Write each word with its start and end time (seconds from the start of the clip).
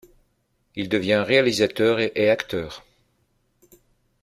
Il 0.75 0.89
devient 0.89 1.23
réalisateur 1.23 1.99
et 1.99 2.31
acteur.. 2.31 2.83